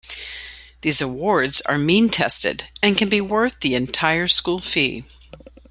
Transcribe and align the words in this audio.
These 0.81 0.99
awards 0.99 1.61
are 1.61 1.77
means-tested, 1.77 2.63
and 2.81 2.97
can 2.97 3.07
be 3.07 3.21
worth 3.21 3.59
the 3.59 3.75
entire 3.75 4.27
school 4.27 4.57
fee. 4.57 5.03